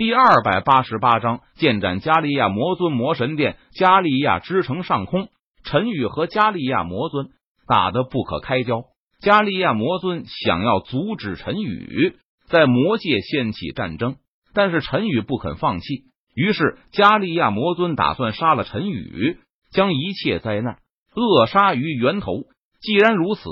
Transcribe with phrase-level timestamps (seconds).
[0.00, 5.28] 第二百八十八章剑斩加利亚魔尊魔神殿，加利亚之城上空，
[5.62, 7.28] 陈宇和加利亚魔尊
[7.66, 8.84] 打得不可开交。
[9.20, 12.16] 加利亚魔尊想要阻止陈宇
[12.46, 14.16] 在魔界掀起战争，
[14.54, 16.04] 但是陈宇不肯放弃。
[16.34, 19.36] 于是加利亚魔尊打算杀了陈宇，
[19.70, 20.78] 将一切灾难
[21.14, 22.44] 扼杀于源头。
[22.80, 23.42] 既然如此，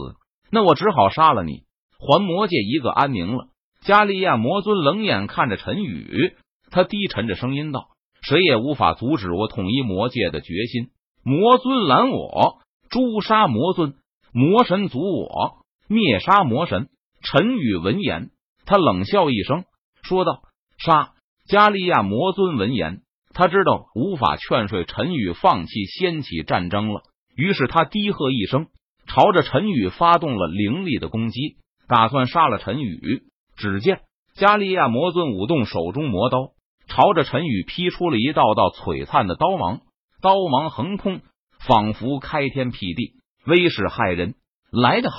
[0.51, 1.65] 那我只好杀了你，
[1.99, 3.49] 还魔界一个安宁了。
[3.81, 6.35] 加利亚魔尊冷眼看着陈宇，
[6.71, 7.89] 他低沉着声音道
[8.23, 10.89] ：“谁也无法阻止我统一魔界的决心。
[11.23, 12.59] 魔尊拦我，
[12.91, 13.93] 诛杀魔尊；
[14.33, 16.89] 魔神阻我，灭杀魔神。”
[17.21, 18.31] 陈宇闻言，
[18.65, 19.65] 他冷笑一声，
[20.03, 20.43] 说道
[20.79, 21.15] ：“杀！”
[21.49, 23.01] 加利亚魔尊闻言，
[23.33, 27.03] 他知道无法劝说陈宇放弃掀起战争了，
[27.35, 28.67] 于是他低喝一声，
[29.07, 31.57] 朝着陈宇发动了凌厉的攻击，
[31.89, 33.23] 打算杀了陈宇。
[33.59, 34.01] 只见
[34.35, 36.53] 加利亚魔尊舞动手中魔刀，
[36.87, 39.81] 朝着陈宇劈出了一道道璀璨的刀芒，
[40.23, 41.21] 刀芒横空，
[41.67, 44.37] 仿佛开天辟地，威势骇人。
[44.71, 45.17] 来得好！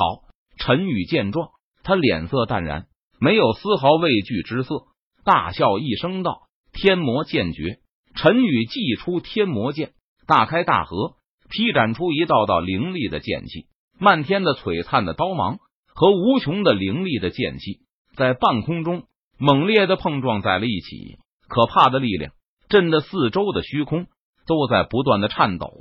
[0.57, 1.49] 陈宇见状，
[1.83, 2.85] 他脸色淡然，
[3.19, 4.83] 没有丝毫畏惧之色，
[5.25, 7.79] 大笑一声道：“天魔剑诀！”
[8.15, 9.91] 陈宇祭出天魔剑，
[10.27, 11.15] 大开大合，
[11.49, 13.65] 劈斩出一道道凌厉的剑气，
[13.99, 15.57] 漫天的璀璨的刀芒
[15.93, 17.79] 和无穷的凌厉的剑气。
[18.15, 19.03] 在半空中
[19.37, 22.33] 猛烈的碰撞在了一起，可怕的力量
[22.67, 24.07] 震得四周的虚空
[24.45, 25.71] 都在不断的颤抖，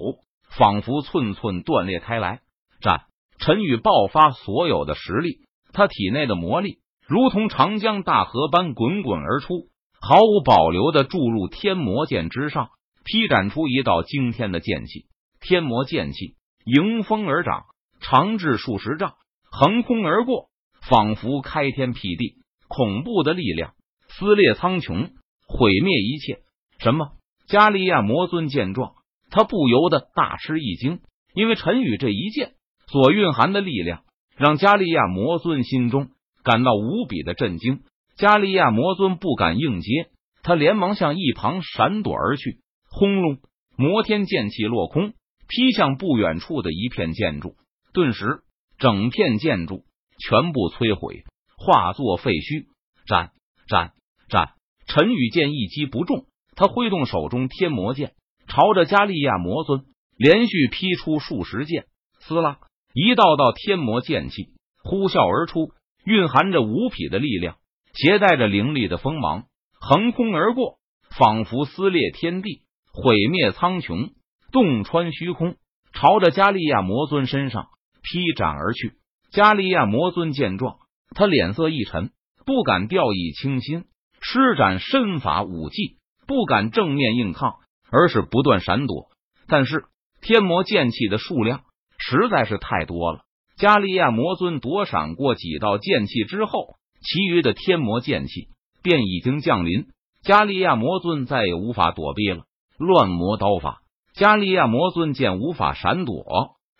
[0.56, 2.40] 仿佛寸寸断裂开来。
[2.80, 3.02] 战
[3.38, 5.40] 陈宇爆发所有的实力，
[5.72, 9.68] 他体内的魔力如同长江大河般滚滚而出，
[10.00, 12.68] 毫无保留的注入天魔剑之上，
[13.04, 15.06] 劈斩出一道惊天的剑气。
[15.40, 17.64] 天魔剑气迎风而长，
[18.00, 19.14] 长至数十丈，
[19.50, 20.50] 横空而过。
[20.89, 22.36] 仿佛开天辟地，
[22.67, 23.75] 恐怖的力量
[24.08, 25.11] 撕裂苍穹，
[25.47, 26.41] 毁灭一切。
[26.78, 27.12] 什么？
[27.47, 28.94] 加利亚魔尊见状，
[29.31, 31.00] 他不由得大吃一惊，
[31.34, 32.53] 因为陈宇这一剑
[32.86, 34.03] 所蕴含的力量，
[34.37, 36.09] 让加利亚魔尊心中
[36.43, 37.81] 感到无比的震惊。
[38.16, 40.09] 加利亚魔尊不敢应接，
[40.43, 42.60] 他连忙向一旁闪躲而去。
[42.91, 43.38] 轰隆！
[43.77, 45.12] 摩天剑气落空，
[45.47, 47.54] 劈向不远处的一片建筑，
[47.93, 48.41] 顿时
[48.78, 49.84] 整片建筑。
[50.18, 51.24] 全部摧毁，
[51.56, 52.66] 化作废墟。
[53.06, 53.30] 斩
[53.68, 53.92] 斩
[54.28, 54.50] 斩！
[54.86, 58.12] 陈宇剑一击不中，他挥动手中天魔剑，
[58.48, 59.84] 朝着加利亚魔尊
[60.16, 61.86] 连续劈出数十剑。
[62.20, 62.58] 撕拉，
[62.92, 64.48] 一道道天魔剑气
[64.82, 65.72] 呼啸而出，
[66.04, 67.56] 蕴含着无匹的力量，
[67.94, 69.44] 携带着凌厉的锋芒，
[69.80, 70.78] 横空而过，
[71.16, 72.62] 仿佛撕裂天地，
[72.92, 74.12] 毁灭苍穹，
[74.52, 75.56] 洞穿虚空，
[75.92, 77.68] 朝着加利亚魔尊身上
[78.02, 78.94] 劈斩而去。
[79.38, 80.78] 加利亚魔尊见状，
[81.15, 82.10] 他脸色一沉，
[82.44, 83.84] 不敢掉以轻心，
[84.21, 87.54] 施展身法武技，不敢正面硬抗，
[87.88, 89.10] 而是不断闪躲。
[89.47, 89.84] 但是
[90.21, 91.60] 天魔剑气的数量
[91.98, 93.21] 实在是太多了，
[93.56, 98.48] 加利亚魔尊躲闪过几道剑气之后，其余的天魔剑气
[98.82, 99.87] 便已经降临，
[100.25, 102.43] 加利亚魔尊再也无法躲避了。
[102.77, 103.82] 乱魔刀法，
[104.15, 106.25] 加利亚魔尊见无法闪躲，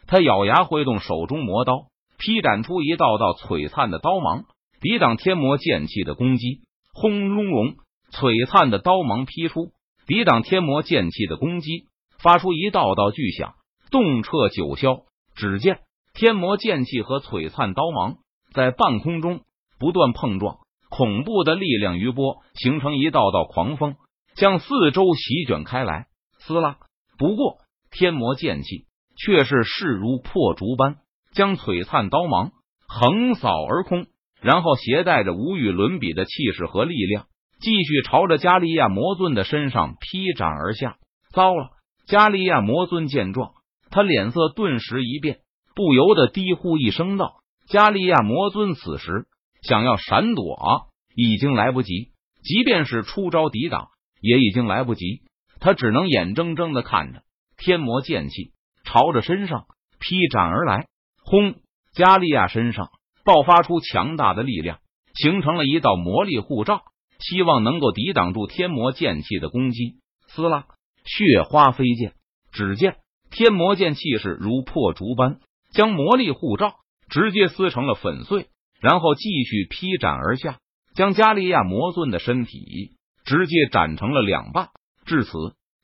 [0.09, 1.87] 他咬牙挥动手中魔刀。
[2.19, 4.45] 劈斩出一道道璀璨的刀芒，
[4.81, 6.63] 抵挡天魔剑气的攻击。
[6.93, 7.77] 轰隆隆，
[8.11, 9.71] 璀璨的刀芒劈出，
[10.07, 11.87] 抵挡天魔剑气的攻击，
[12.21, 13.55] 发出一道道巨响，
[13.93, 15.05] 动彻九霄。
[15.37, 15.79] 只见
[16.13, 18.17] 天魔剑气和璀璨刀芒
[18.53, 19.43] 在半空中
[19.79, 20.59] 不断碰撞，
[20.91, 23.95] 恐怖的力量余波形成一道道狂风，
[24.35, 26.07] 向四周席卷开来。
[26.41, 26.79] 撕拉！
[27.17, 27.59] 不过
[27.93, 28.87] 天魔剑气
[29.17, 30.97] 却是势如破竹般。
[31.33, 32.53] 将璀璨刀芒
[32.87, 34.07] 横扫而空，
[34.41, 37.27] 然后携带着无与伦比的气势和力量，
[37.61, 40.97] 继续朝着加利亚魔尊的身上劈斩而下。
[41.33, 41.71] 糟了！
[42.07, 43.53] 加利亚魔尊见状，
[43.91, 45.41] 他脸色顿时一变，
[45.75, 47.35] 不由得低呼一声道
[47.69, 49.27] ：“加利亚魔尊！”此时
[49.63, 52.13] 想要闪躲已经来不及，
[52.43, 53.89] 即便是出招抵挡
[54.23, 55.21] 也已经来不及，
[55.61, 57.23] 他只能眼睁睁的看着
[57.59, 58.53] 天魔剑气
[58.85, 59.67] 朝着身上
[60.01, 60.87] 劈斩而来。
[61.31, 61.57] 轰！
[61.93, 62.89] 加利亚身上
[63.23, 64.79] 爆发出强大的力量，
[65.15, 66.81] 形成了一道魔力护罩，
[67.19, 69.97] 希望能够抵挡住天魔剑气的攻击。
[70.29, 70.65] 撕拉，
[71.05, 72.15] 血花飞溅，
[72.51, 72.97] 只见
[73.31, 75.41] 天魔剑气势如破竹般，
[75.71, 76.77] 将魔力护罩
[77.11, 78.47] 直接撕成了粉碎，
[78.81, 80.59] 然后继续劈斩而下，
[80.95, 82.93] 将加利亚魔尊的身体
[83.27, 84.71] 直接斩成了两半。
[85.05, 85.31] 至此，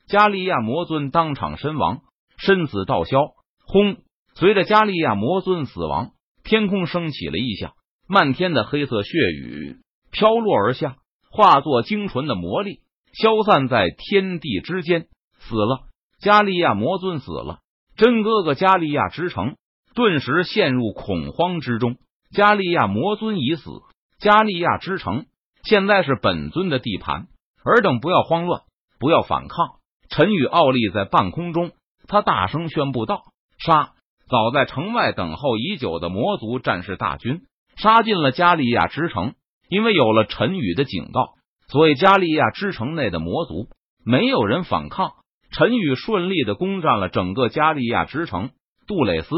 [0.07, 2.01] 加利亚魔尊当场身亡，
[2.39, 3.19] 身死道消。
[3.67, 3.97] 轰！
[4.37, 6.11] 随着加利亚魔尊死亡，
[6.43, 7.73] 天空升起了异象，
[8.09, 9.79] 漫天的黑色血雨
[10.11, 10.97] 飘落而下，
[11.31, 12.81] 化作精纯的魔力，
[13.13, 15.07] 消散在天地之间。
[15.39, 15.85] 死了，
[16.21, 17.61] 加利亚魔尊死了，
[17.97, 19.57] 真哥哥加利亚之城
[19.95, 21.97] 顿时陷入恐慌之中。
[22.31, 23.71] 加利亚魔尊已死，
[24.19, 25.27] 加利亚之城
[25.63, 27.29] 现在是本尊的地盘。
[27.65, 28.63] 尔等不要慌乱，
[28.99, 29.77] 不要反抗。
[30.11, 31.71] 陈宇傲立在半空中，
[32.09, 33.23] 他大声宣布道
[33.65, 33.93] ：“杀！”
[34.29, 37.43] 早在城外等候已久的魔族战士大军
[37.77, 39.35] 杀进了加利亚之城。
[39.71, 41.35] 因为有了陈宇的警告，
[41.69, 43.69] 所以加利亚之城内的魔族
[44.05, 45.13] 没有人反抗。
[45.51, 48.51] 陈宇顺利的攻占了整个加利亚之城。
[48.87, 49.35] 杜蕾斯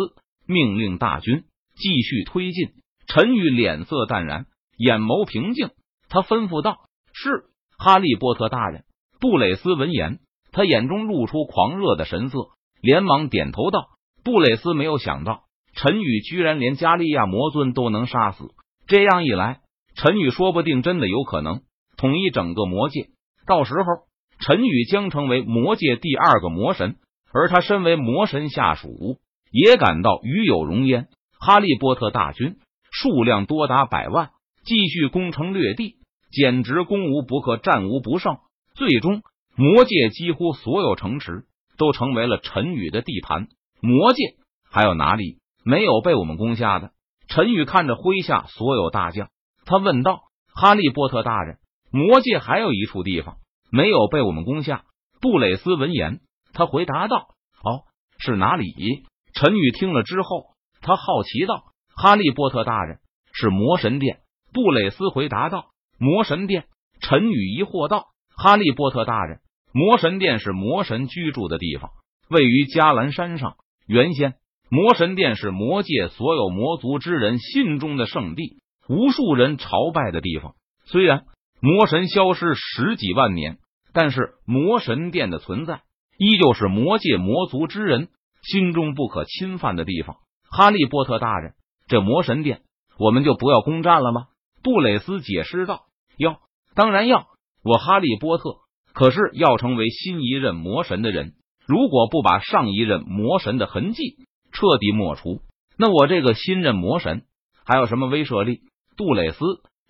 [0.46, 1.44] 命令大军
[1.76, 2.70] 继续推进。
[3.06, 4.46] 陈宇脸色淡然，
[4.76, 5.70] 眼眸平静，
[6.08, 6.78] 他吩咐道
[7.14, 7.44] ：“是。”
[7.78, 8.84] 哈利波特大人，
[9.20, 10.18] 杜蕾斯闻言，
[10.50, 12.48] 他眼中露出狂热的神色，
[12.82, 13.90] 连忙点头道
[14.26, 15.44] ：“布蕾斯没有想到，
[15.76, 18.50] 陈宇居然连加利亚魔尊都能杀死。
[18.88, 19.61] 这样一来，
[19.94, 21.61] 陈宇说不定真的有可能
[21.96, 23.11] 统一整个魔界。
[23.46, 23.84] 到时候，
[24.40, 26.96] 陈宇将成为魔界第二个魔神，
[27.32, 29.20] 而他身为魔神下属，
[29.52, 31.06] 也感到与有荣焉。
[31.38, 32.56] 哈利波特大军
[32.90, 34.31] 数量多达百万，
[34.64, 35.99] 继续攻城略地。”
[36.32, 38.38] 简直攻无不克，战无不胜。
[38.75, 39.22] 最终，
[39.55, 41.44] 魔界几乎所有城池
[41.79, 43.46] 都成为了陈宇的地盘。
[43.86, 44.34] 魔界
[44.68, 46.90] 还有哪里没有被我们攻下的？
[47.28, 49.28] 陈宇看着麾下所有大将，
[49.64, 50.22] 他问道
[50.52, 51.58] ：“哈利波特大人，
[51.92, 53.36] 魔界还有一处地方
[53.70, 54.84] 没有被我们攻下？”
[55.22, 56.18] 布雷斯闻言，
[56.52, 57.28] 他回答道
[57.62, 57.84] ：“哦，
[58.18, 58.74] 是哪里？”
[59.32, 62.98] 陈宇听了之后，他好奇道：“哈利波特大人，
[63.32, 64.18] 是魔神殿。”
[64.52, 65.70] 布雷斯回答道。
[65.96, 66.64] 魔神殿，
[67.00, 68.06] 陈宇疑惑道
[68.36, 69.38] ：“哈利波特大人，
[69.72, 71.92] 魔神殿是魔神居住的地方，
[72.28, 73.56] 位于迦兰山上。
[73.86, 74.34] 原先，
[74.68, 80.54] 魔神殿是魔界所有魔族之人心中的圣地，无数人朝拜的地方。
[80.86, 81.24] 虽然
[81.60, 83.58] 魔神消失十几万年，
[83.92, 85.82] 但是魔神殿的存在，
[86.18, 88.08] 依旧是魔界魔族之人
[88.42, 90.16] 心中不可侵犯的地方。
[90.50, 91.54] 哈利波特大人，
[91.86, 92.62] 这魔神殿，
[92.98, 94.26] 我们就不要攻占了吗？”
[94.62, 95.84] 布蕾斯解释道
[96.18, 96.40] ：“要，
[96.74, 97.28] 当然要。
[97.62, 98.56] 我哈利波特
[98.92, 101.34] 可是要成为新一任魔神的人。
[101.66, 104.16] 如果不把上一任魔神的痕迹
[104.52, 105.40] 彻底抹除，
[105.76, 107.24] 那我这个新任魔神
[107.64, 108.60] 还有什么威慑力？”
[108.96, 109.44] 杜蕾斯，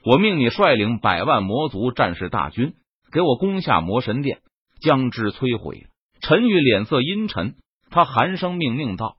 [0.04, 2.74] 我命你率领百万魔族战士大军，
[3.12, 4.40] 给我攻下魔神殿，
[4.80, 5.86] 将之摧毁。
[6.20, 7.54] 陈宇脸色阴沉，
[7.90, 9.16] 他寒声命令道：“